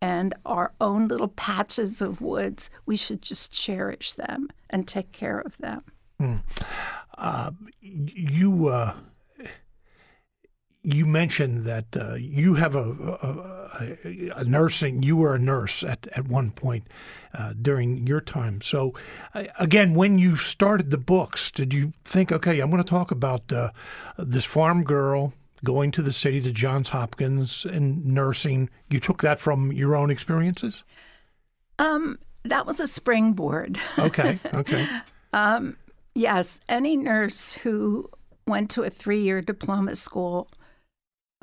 and 0.00 0.34
our 0.44 0.72
own 0.80 1.06
little 1.06 1.28
patches 1.28 2.02
of 2.02 2.20
woods, 2.20 2.70
we 2.86 2.96
should 2.96 3.22
just 3.22 3.52
cherish 3.52 4.14
them 4.14 4.48
and 4.68 4.88
take 4.88 5.12
care 5.12 5.38
of 5.38 5.56
them. 5.58 5.84
Mm. 6.20 6.42
Uh, 7.16 7.52
you 7.80 8.66
uh, 8.66 8.94
you 10.84 11.06
mentioned 11.06 11.64
that 11.64 11.96
uh, 11.96 12.14
you 12.14 12.54
have 12.54 12.74
a, 12.74 12.90
a, 13.80 14.30
a, 14.36 14.44
nursing, 14.44 15.02
you 15.02 15.16
were 15.16 15.34
a 15.34 15.38
nurse 15.38 15.84
at, 15.84 16.08
at 16.16 16.26
one 16.26 16.50
point 16.50 16.88
uh, 17.34 17.52
during 17.60 18.06
your 18.06 18.20
time. 18.20 18.60
So, 18.60 18.92
uh, 19.32 19.44
again, 19.60 19.94
when 19.94 20.18
you 20.18 20.36
started 20.36 20.90
the 20.90 20.98
books, 20.98 21.52
did 21.52 21.72
you 21.72 21.92
think, 22.04 22.32
okay, 22.32 22.58
I'm 22.58 22.70
going 22.70 22.82
to 22.82 22.88
talk 22.88 23.12
about 23.12 23.52
uh, 23.52 23.70
this 24.18 24.44
farm 24.44 24.82
girl 24.82 25.32
going 25.62 25.92
to 25.92 26.02
the 26.02 26.12
city 26.12 26.40
to 26.40 26.50
Johns 26.50 26.88
Hopkins 26.88 27.64
and 27.64 28.04
nursing? 28.04 28.68
You 28.90 28.98
took 28.98 29.22
that 29.22 29.38
from 29.38 29.70
your 29.70 29.94
own 29.94 30.10
experiences? 30.10 30.82
Um, 31.78 32.18
that 32.44 32.66
was 32.66 32.80
a 32.80 32.88
springboard. 32.88 33.78
Okay, 33.98 34.40
okay. 34.54 34.86
um, 35.32 35.76
yes, 36.16 36.58
any 36.68 36.96
nurse 36.96 37.52
who 37.52 38.10
went 38.48 38.68
to 38.72 38.82
a 38.82 38.90
three 38.90 39.22
year 39.22 39.40
diploma 39.40 39.94
school 39.94 40.48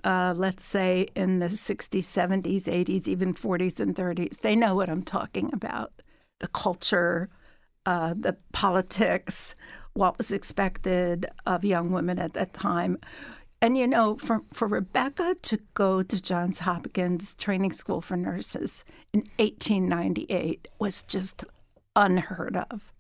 uh, 0.04 0.34
let's 0.36 0.66
say 0.66 1.08
in 1.16 1.40
the 1.40 1.50
60s, 1.50 2.04
70s, 2.04 2.64
80s, 2.64 3.08
even 3.08 3.34
40s 3.34 3.80
and 3.80 3.96
30s. 3.96 4.38
They 4.40 4.56
know 4.56 4.76
what 4.76 4.90
I'm 4.90 5.04
talking 5.04 5.50
about 5.54 5.92
the 6.40 6.48
culture, 6.48 7.30
uh, 7.86 8.14
the 8.18 8.38
politics, 8.54 9.56
what 9.94 10.18
was 10.18 10.32
expected 10.32 11.26
of 11.46 11.66
young 11.66 11.92
women 11.92 12.18
at 12.18 12.34
that 12.34 12.54
time. 12.54 12.98
And 13.62 13.78
you 13.78 13.88
know, 13.88 14.16
for, 14.16 14.44
for 14.54 14.68
Rebecca 14.68 15.36
to 15.42 15.60
go 15.74 16.02
to 16.02 16.22
Johns 16.22 16.60
Hopkins 16.60 17.34
Training 17.36 17.74
School 17.74 18.00
for 18.00 18.16
Nurses 18.16 18.86
in 19.14 19.22
1898 19.38 20.70
was 20.80 21.04
just 21.04 21.44
unheard 21.96 22.56
of. 22.56 22.94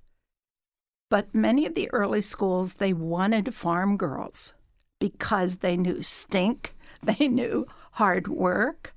But 1.09 1.33
many 1.33 1.65
of 1.65 1.75
the 1.75 1.89
early 1.93 2.21
schools, 2.21 2.75
they 2.75 2.91
wanted 2.91 3.55
farm 3.55 3.95
girls 3.95 4.53
because 4.99 5.57
they 5.57 5.77
knew 5.77 6.03
stink 6.03 6.75
They 7.03 7.27
knew 7.27 7.65
hard 7.93 8.27
work, 8.27 8.93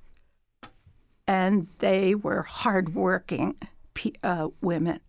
and 1.27 1.69
they 1.79 2.15
were 2.15 2.43
hardworking 2.43 3.55
uh, 4.23 4.49
women. 4.61 5.01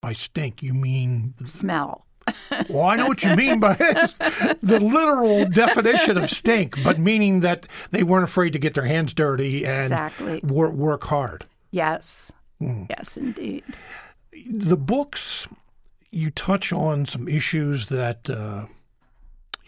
By 0.00 0.14
stink, 0.14 0.62
you 0.62 0.72
mean 0.72 1.34
smell. 1.44 2.06
well, 2.68 2.84
I 2.84 2.96
know 2.96 3.08
what 3.08 3.22
you 3.22 3.34
mean 3.36 3.60
by 3.60 3.74
the 4.62 4.80
literal 4.80 5.46
definition 5.46 6.16
of 6.16 6.30
stink, 6.30 6.82
but 6.82 6.98
meaning 6.98 7.40
that 7.40 7.66
they 7.90 8.02
weren't 8.02 8.24
afraid 8.24 8.52
to 8.52 8.58
get 8.58 8.74
their 8.74 8.84
hands 8.84 9.14
dirty 9.14 9.64
and 9.64 9.84
exactly. 9.84 10.40
work, 10.42 10.72
work 10.72 11.04
hard. 11.04 11.46
Yes. 11.70 12.32
Mm. 12.60 12.86
Yes, 12.90 13.16
indeed. 13.16 13.64
The 14.46 14.76
books, 14.76 15.46
you 16.10 16.30
touch 16.30 16.72
on 16.72 17.06
some 17.06 17.28
issues 17.28 17.86
that 17.86 18.28
uh, 18.28 18.66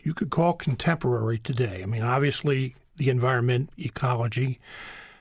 you 0.03 0.15
could 0.15 0.31
call 0.31 0.55
contemporary 0.55 1.39
today. 1.39 1.81
I 1.83 1.87
mean, 1.87 2.03
obviously, 2.03 2.75
the 2.97 3.09
environment, 3.09 3.71
ecology, 3.79 4.61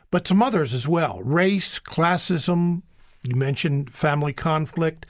but 0.10 0.28
some 0.28 0.44
others 0.44 0.74
as 0.74 0.88
well 0.88 1.22
race, 1.24 1.80
classism, 1.80 2.82
you 3.24 3.36
mentioned 3.36 3.94
family 3.94 4.34
conflict, 4.34 5.06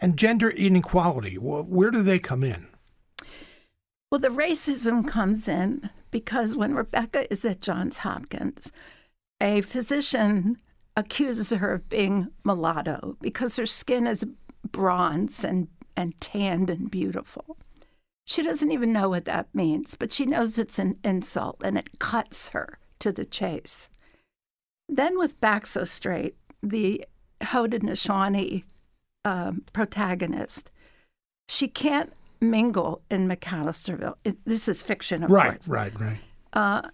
and 0.00 0.16
gender 0.16 0.50
inequality. 0.50 1.34
Where 1.34 1.90
do 1.90 2.02
they 2.02 2.18
come 2.18 2.42
in? 2.42 2.68
Well, 4.10 4.20
the 4.20 4.28
racism 4.28 5.06
comes 5.06 5.48
in 5.48 5.90
because 6.10 6.56
when 6.56 6.74
Rebecca 6.74 7.30
is 7.30 7.44
at 7.44 7.60
Johns 7.60 7.98
Hopkins, 7.98 8.72
a 9.40 9.60
physician 9.62 10.58
accuses 10.96 11.50
her 11.50 11.74
of 11.74 11.88
being 11.88 12.28
mulatto 12.44 13.16
because 13.20 13.56
her 13.56 13.66
skin 13.66 14.06
is 14.06 14.24
bronze 14.70 15.44
and, 15.44 15.68
and 15.96 16.18
tanned 16.20 16.70
and 16.70 16.90
beautiful. 16.90 17.58
She 18.26 18.42
doesn't 18.42 18.72
even 18.72 18.92
know 18.92 19.08
what 19.08 19.24
that 19.26 19.54
means, 19.54 19.94
but 19.94 20.12
she 20.12 20.26
knows 20.26 20.58
it's 20.58 20.80
an 20.80 20.98
insult 21.04 21.60
and 21.62 21.78
it 21.78 22.00
cuts 22.00 22.48
her 22.48 22.78
to 22.98 23.12
the 23.12 23.24
chase. 23.24 23.88
Then, 24.88 25.16
with 25.16 25.40
Back 25.40 25.66
So 25.66 25.84
Straight, 25.84 26.36
the 26.62 27.04
Haudenosaunee 27.40 28.64
um, 29.24 29.62
protagonist, 29.72 30.72
she 31.48 31.68
can't 31.68 32.12
mingle 32.40 33.02
in 33.10 33.28
McAllisterville. 33.28 34.16
It, 34.24 34.36
this 34.44 34.66
is 34.66 34.82
fiction, 34.82 35.22
of 35.22 35.30
right, 35.30 35.52
course. 35.52 35.68
Right, 35.68 36.00
right, 36.00 36.18
right. 36.54 36.90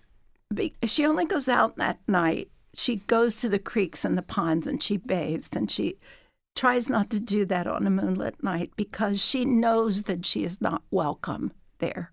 Uh, 0.58 0.68
she 0.84 1.06
only 1.06 1.24
goes 1.24 1.48
out 1.48 1.76
that 1.78 1.98
night. 2.06 2.50
She 2.74 2.96
goes 3.06 3.36
to 3.36 3.48
the 3.48 3.58
creeks 3.58 4.04
and 4.04 4.18
the 4.18 4.22
ponds 4.22 4.66
and 4.66 4.82
she 4.82 4.98
bathes 4.98 5.48
and 5.52 5.70
she 5.70 5.96
tries 6.54 6.88
not 6.88 7.10
to 7.10 7.20
do 7.20 7.44
that 7.46 7.66
on 7.66 7.86
a 7.86 7.90
moonlit 7.90 8.42
night 8.42 8.70
because 8.76 9.22
she 9.22 9.44
knows 9.44 10.02
that 10.02 10.24
she 10.26 10.44
is 10.44 10.60
not 10.60 10.82
welcome 10.90 11.52
there. 11.78 12.12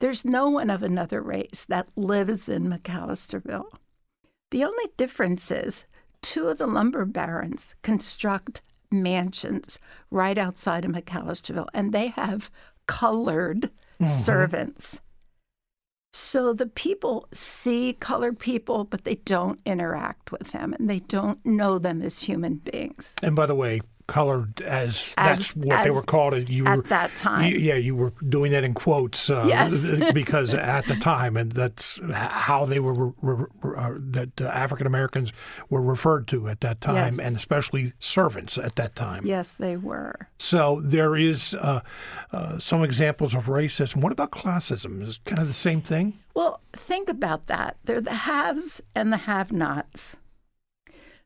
There's 0.00 0.24
no 0.24 0.48
one 0.48 0.70
of 0.70 0.82
another 0.82 1.20
race 1.22 1.64
that 1.68 1.88
lives 1.96 2.48
in 2.48 2.68
McAllisterville. 2.68 3.72
The 4.50 4.64
only 4.64 4.86
difference 4.96 5.50
is 5.50 5.84
two 6.22 6.48
of 6.48 6.58
the 6.58 6.66
lumber 6.66 7.04
barons 7.04 7.74
construct 7.82 8.62
mansions 8.90 9.78
right 10.10 10.36
outside 10.36 10.84
of 10.84 10.92
McAllisterville, 10.92 11.68
and 11.72 11.92
they 11.92 12.08
have 12.08 12.50
colored 12.86 13.70
mm-hmm. 14.00 14.06
servants. 14.06 15.00
So 16.12 16.52
the 16.52 16.66
people 16.66 17.26
see 17.32 17.94
colored 17.94 18.38
people, 18.38 18.84
but 18.84 19.04
they 19.04 19.14
don't 19.14 19.58
interact 19.64 20.30
with 20.30 20.52
them 20.52 20.74
and 20.78 20.88
they 20.88 21.00
don't 21.00 21.44
know 21.44 21.78
them 21.78 22.02
as 22.02 22.18
human 22.18 22.56
beings. 22.56 23.14
And 23.22 23.34
by 23.34 23.46
the 23.46 23.54
way, 23.54 23.80
colored 24.12 24.60
as, 24.60 25.14
as 25.16 25.38
that's 25.38 25.56
what 25.56 25.78
as, 25.78 25.84
they 25.84 25.90
were 25.90 26.02
called. 26.02 26.48
You 26.48 26.66
at 26.66 26.76
were, 26.76 26.82
that 26.84 27.16
time. 27.16 27.50
You, 27.50 27.58
yeah, 27.58 27.76
you 27.76 27.96
were 27.96 28.12
doing 28.28 28.52
that 28.52 28.62
in 28.62 28.74
quotes. 28.74 29.30
Uh, 29.30 29.44
yes. 29.48 30.12
because 30.14 30.54
at 30.54 30.86
the 30.86 30.96
time, 30.96 31.38
and 31.38 31.50
that's 31.50 31.98
how 32.12 32.66
they 32.66 32.78
were 32.78 32.92
re, 32.92 33.12
re, 33.22 33.46
re, 33.62 33.76
uh, 33.76 33.94
that 33.96 34.40
uh, 34.40 34.44
African 34.48 34.86
Americans 34.86 35.32
were 35.70 35.80
referred 35.80 36.28
to 36.28 36.48
at 36.48 36.60
that 36.60 36.82
time, 36.82 37.14
yes. 37.14 37.26
and 37.26 37.36
especially 37.36 37.94
servants 38.00 38.58
at 38.58 38.76
that 38.76 38.94
time. 38.94 39.24
Yes, 39.24 39.50
they 39.52 39.78
were. 39.78 40.28
So 40.38 40.82
there 40.84 41.16
is 41.16 41.54
uh, 41.54 41.80
uh, 42.32 42.58
some 42.58 42.84
examples 42.84 43.34
of 43.34 43.46
racism. 43.46 44.02
What 44.02 44.12
about 44.12 44.30
classism? 44.30 45.02
Is 45.02 45.20
kind 45.24 45.38
of 45.38 45.48
the 45.48 45.54
same 45.54 45.80
thing? 45.80 46.18
Well, 46.34 46.60
think 46.74 47.08
about 47.08 47.46
that. 47.46 47.78
They're 47.84 48.02
the 48.02 48.12
haves 48.12 48.82
and 48.94 49.10
the 49.10 49.18
have-nots. 49.18 50.16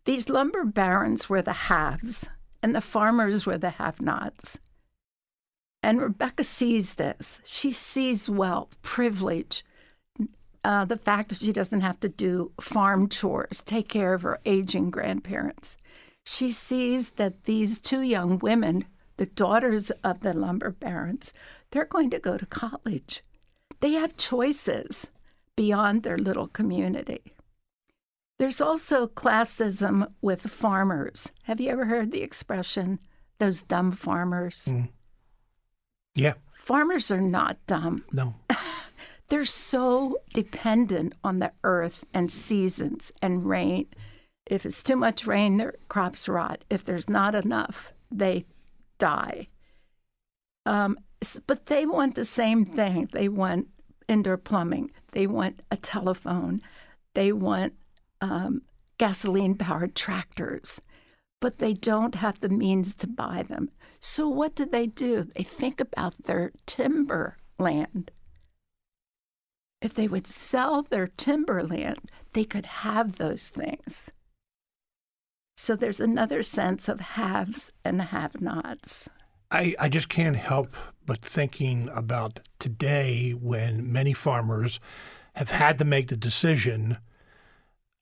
These 0.05 0.29
lumber 0.29 0.65
barons 0.65 1.29
were 1.29 1.43
the 1.43 1.53
haves 1.53 2.29
and 2.63 2.75
the 2.75 2.81
farmers 2.81 3.47
were 3.47 3.59
the 3.59 3.71
have 3.71 4.01
nots. 4.01 4.59
And 5.83 6.01
Rebecca 6.01 6.45
sees 6.45 6.95
this. 6.95 7.41
She 7.45 7.71
sees 7.71 8.29
wealth, 8.29 8.77
privilege, 8.83 9.65
uh, 10.67 10.85
the 10.85 10.97
fact 10.97 11.29
that 11.29 11.39
she 11.39 11.53
doesn't 11.53 11.83
have 11.83 12.01
to 12.01 12.09
do 12.09 12.51
farm 12.61 13.09
chores, 13.09 13.63
take 13.65 13.89
care 13.89 14.15
of 14.15 14.23
her 14.23 14.41
aging 14.45 14.91
grandparents. 14.91 15.77
She 16.25 16.51
sees 16.51 17.11
that 17.11 17.45
these 17.45 17.79
two 17.79 18.03
young 18.03 18.41
women, 18.41 18.85
the 19.17 19.27
daughters 19.27 19.93
of 20.03 20.21
the 20.21 20.35
lumber 20.35 20.73
barons, 20.73 21.33
they're 21.71 21.85
going 21.85 22.11
to 22.11 22.19
go 22.19 22.37
to 22.37 22.47
college. 22.47 23.23
They 23.79 23.93
have 23.93 24.17
choices 24.17 25.07
beyond 25.55 26.03
their 26.03 26.19
little 26.19 26.49
community. 26.49 27.23
There's 28.39 28.61
also 28.61 29.07
classism 29.07 30.13
with 30.21 30.43
farmers. 30.43 31.33
Have 31.45 31.61
you 31.61 31.71
ever 31.71 31.87
heard 31.87 32.13
the 32.13 32.23
expression, 32.23 32.99
those 33.39 33.63
dumb 33.63 33.93
farmers? 33.93 34.67
Mm. 34.71 34.91
Yeah. 36.15 36.35
Farmers 36.59 37.11
are 37.11 37.21
not 37.21 37.59
dumb. 37.67 38.05
No. 38.13 38.35
They're 39.29 39.45
so 39.45 40.19
dependent 40.35 41.15
on 41.25 41.39
the 41.39 41.53
earth 41.65 42.05
and 42.13 42.31
seasons 42.31 43.11
and 43.23 43.47
rain. 43.47 43.87
If 44.47 44.65
it's 44.65 44.83
too 44.83 44.97
much 44.97 45.27
rain, 45.27 45.57
their 45.57 45.75
crops 45.89 46.29
rot. 46.29 46.63
If 46.71 46.85
there's 46.85 47.09
not 47.09 47.35
enough, 47.35 47.93
they 48.11 48.45
die. 48.99 49.49
Um, 50.65 50.99
but 51.47 51.67
they 51.67 51.87
want 51.87 52.15
the 52.15 52.25
same 52.25 52.65
thing. 52.65 53.09
They 53.13 53.29
want 53.29 53.69
indoor 54.09 54.37
plumbing. 54.37 54.91
They 55.13 55.27
want 55.27 55.61
a 55.71 55.77
telephone. 55.77 56.63
They 57.15 57.33
want 57.33 57.73
um, 58.21 58.63
gasoline 58.99 59.55
powered 59.57 59.95
tractors, 59.95 60.81
but 61.41 61.59
they 61.59 61.75
don't 61.75 62.15
have 62.17 62.41
the 62.41 62.49
means 62.49 62.95
to 62.97 63.07
buy 63.07 63.43
them. 63.43 63.71
So, 64.01 64.29
what 64.29 64.55
do 64.55 64.65
they 64.65 64.87
do? 64.87 65.23
They 65.23 65.43
think 65.43 65.81
about 65.81 66.25
their 66.25 66.53
timber 66.67 67.37
land. 67.59 68.11
If 69.83 69.95
they 69.95 70.09
would 70.09 70.27
sell 70.27 70.83
their 70.83 71.09
timberland, 71.09 72.11
they 72.33 72.45
could 72.45 72.67
have 72.67 73.17
those 73.17 73.49
things. 73.49 74.11
So, 75.57 75.77
there's 75.77 76.01
another 76.01 76.43
sense 76.43 76.89
of 76.89 77.01
haves 77.01 77.73
and 77.85 78.01
have 78.01 78.41
nots. 78.41 79.09
I, 79.51 79.75
I 79.79 79.89
just 79.89 80.09
can't 80.09 80.37
help 80.37 80.77
but 81.05 81.25
thinking 81.25 81.89
about 81.93 82.41
today 82.59 83.31
when 83.31 83.93
many 83.93 84.13
farmers 84.13 84.81
have 85.35 85.51
had 85.51 85.79
to 85.79 85.85
make 85.85 86.09
the 86.09 86.17
decision 86.17 86.99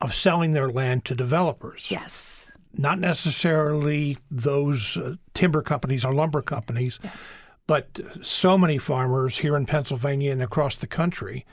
of 0.04 0.14
selling 0.14 0.52
their 0.52 0.70
land 0.70 1.04
to 1.06 1.14
developers. 1.14 1.90
Yes. 1.90 2.46
Not 2.76 2.98
necessarily 2.98 4.18
those 4.30 4.96
uh, 4.96 5.16
timber 5.32 5.62
companies 5.62 6.04
or 6.04 6.12
lumber 6.12 6.42
companies, 6.42 6.98
yes. 7.02 7.14
but 7.66 8.00
so 8.22 8.58
many 8.58 8.78
farmers 8.78 9.38
here 9.38 9.56
in 9.56 9.66
Pennsylvania 9.66 10.32
and 10.32 10.42
across 10.42 10.76
the 10.76 10.86
country 10.86 11.46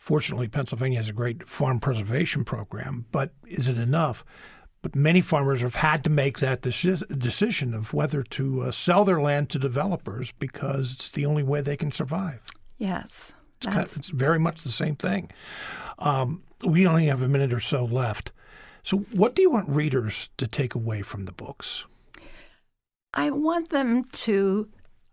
Fortunately, 0.00 0.48
Pennsylvania 0.48 0.98
has 0.98 1.10
a 1.10 1.12
great 1.12 1.46
farm 1.46 1.78
preservation 1.78 2.42
program, 2.42 3.04
but 3.12 3.34
is 3.46 3.68
it 3.68 3.76
enough? 3.76 4.24
But 4.80 4.96
many 4.96 5.20
farmers 5.20 5.60
have 5.60 5.76
had 5.76 6.02
to 6.04 6.10
make 6.10 6.38
that 6.38 6.62
decision 6.62 7.74
of 7.74 7.92
whether 7.92 8.22
to 8.22 8.62
uh, 8.62 8.70
sell 8.72 9.04
their 9.04 9.20
land 9.20 9.50
to 9.50 9.58
developers 9.58 10.32
because 10.32 10.94
it's 10.94 11.10
the 11.10 11.26
only 11.26 11.42
way 11.42 11.60
they 11.60 11.76
can 11.76 11.92
survive. 11.92 12.40
Yes. 12.78 13.34
It's, 13.60 13.66
kind 13.66 13.86
of, 13.86 13.96
it's 13.96 14.08
very 14.08 14.38
much 14.38 14.62
the 14.62 14.70
same 14.70 14.96
thing. 14.96 15.30
Um, 15.98 16.42
we 16.64 16.86
only 16.86 17.06
have 17.06 17.20
a 17.20 17.28
minute 17.28 17.52
or 17.52 17.60
so 17.60 17.84
left. 17.84 18.32
So, 18.82 18.98
what 19.12 19.34
do 19.34 19.42
you 19.42 19.50
want 19.50 19.68
readers 19.68 20.30
to 20.38 20.46
take 20.46 20.74
away 20.74 21.02
from 21.02 21.26
the 21.26 21.32
books? 21.32 21.84
I 23.12 23.30
want 23.30 23.68
them 23.68 24.04
to, 24.04 24.68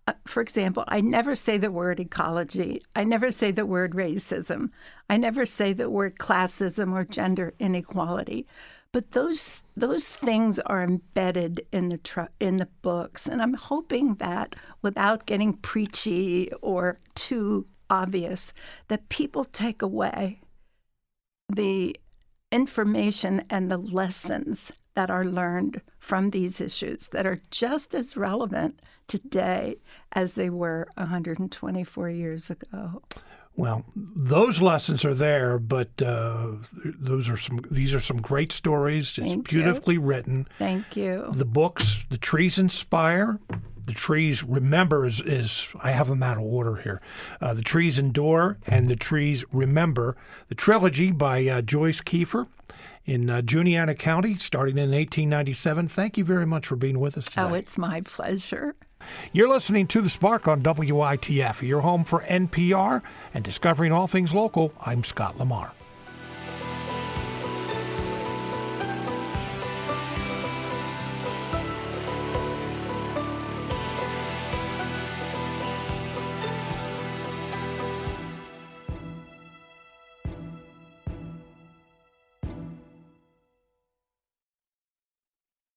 uh, 0.08 0.14
for 0.26 0.42
example, 0.42 0.86
I 0.88 1.02
never 1.02 1.36
say 1.36 1.58
the 1.58 1.72
word 1.72 2.00
ecology. 2.00 2.82
I 2.96 3.04
never 3.04 3.32
say 3.32 3.52
the 3.52 3.66
word 3.66 3.94
racism. 3.94 4.70
I 5.10 5.18
never 5.18 5.46
say 5.46 5.74
the 5.74 5.90
word 5.90 6.18
classism 6.18 6.94
or 6.94 7.04
gender 7.04 7.54
inequality. 7.60 8.48
But 8.94 9.12
those 9.12 9.66
those 9.76 10.08
things 10.08 10.60
are 10.60 10.82
embedded 10.82 11.66
in 11.74 11.90
the 11.90 11.98
tr- 11.98 12.32
in 12.40 12.58
the 12.58 12.70
books, 12.82 13.28
and 13.28 13.42
I'm 13.42 13.54
hoping 13.54 14.16
that 14.16 14.56
without 14.82 15.26
getting 15.26 15.54
preachy 15.54 16.50
or 16.62 17.00
too 17.14 17.66
obvious, 17.90 18.54
that 18.88 19.10
people 19.10 19.46
take 19.46 19.82
away 19.82 20.42
the 21.50 21.96
information 22.52 23.44
and 23.50 23.70
the 23.70 23.78
lessons 23.78 24.72
that 24.96 25.10
are 25.12 25.26
learned 25.26 25.82
from 26.00 26.32
these 26.32 26.60
issues 26.60 27.08
that 27.12 27.26
are 27.26 27.40
just 27.52 27.94
as 27.94 28.18
relevant 28.18 28.82
today 29.08 29.78
as 30.14 30.34
they 30.34 30.50
were 30.50 30.88
124 30.96 32.10
years 32.10 32.50
ago. 32.50 33.02
Well, 33.56 33.86
those 33.96 34.62
lessons 34.62 35.04
are 35.04 35.16
there, 35.16 35.58
but 35.58 35.90
uh, 36.02 36.54
those 36.84 37.28
are 37.28 37.38
some. 37.38 37.66
These 37.72 37.96
are 37.96 38.00
some 38.00 38.22
great 38.22 38.52
stories. 38.52 39.18
It's 39.18 39.28
Thank 39.28 39.50
beautifully 39.50 39.96
you. 39.96 40.02
written. 40.02 40.48
Thank 40.60 40.96
you. 40.96 41.32
The 41.34 41.46
books, 41.46 42.06
the 42.10 42.20
trees 42.20 42.60
inspire. 42.60 43.40
The 43.88 43.94
trees 43.94 44.44
remember 44.44 45.06
is, 45.06 45.22
is 45.22 45.70
I 45.82 45.92
have 45.92 46.10
them 46.10 46.22
out 46.22 46.36
of 46.36 46.44
order 46.44 46.76
here. 46.76 47.02
Uh, 47.40 47.54
the 47.54 47.62
trees 47.62 47.98
endure 47.98 48.58
and 48.68 48.90
the 48.90 48.98
trees 48.98 49.46
remember. 49.52 50.18
The 50.50 50.56
trilogy 50.56 51.12
by 51.12 51.48
uh, 51.48 51.62
Joyce 51.62 52.02
Keefer 52.02 52.48
in 53.06 53.30
uh, 53.30 53.42
Juniata 53.42 53.96
County, 53.96 54.36
starting 54.36 54.78
in 54.78 54.92
1897. 54.92 55.88
Thank 55.88 56.18
you 56.18 56.26
very 56.26 56.46
much 56.46 56.68
for 56.68 56.76
being 56.76 57.00
with 57.00 57.18
us 57.18 57.26
today. 57.26 57.42
Oh, 57.44 57.54
it's 57.54 57.78
my 57.78 58.02
pleasure. 58.02 58.76
You're 59.32 59.48
listening 59.48 59.88
to 59.88 60.02
The 60.02 60.10
Spark 60.10 60.50
on 60.50 60.62
WITF, 60.62 61.66
your 61.66 61.80
home 61.80 62.04
for 62.04 62.24
NPR 62.24 63.02
and 63.34 63.42
discovering 63.42 63.94
all 63.94 64.08
things 64.08 64.34
local. 64.34 64.74
I'm 64.86 65.06
Scott 65.06 65.40
Lamar. 65.40 65.72